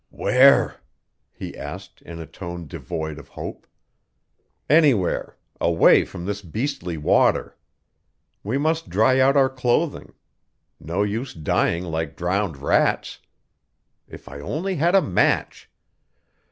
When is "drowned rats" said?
12.17-13.19